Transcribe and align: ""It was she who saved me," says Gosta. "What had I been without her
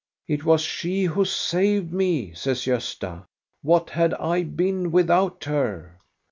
""It 0.27 0.43
was 0.45 0.61
she 0.61 1.03
who 1.03 1.25
saved 1.25 1.93
me," 1.93 2.33
says 2.33 2.61
Gosta. 2.61 3.25
"What 3.61 3.91
had 3.91 4.15
I 4.15 4.41
been 4.41 4.91
without 4.91 5.43
her 5.43 5.99